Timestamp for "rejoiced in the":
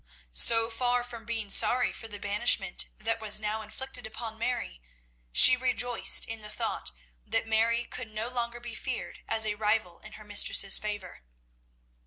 5.55-6.49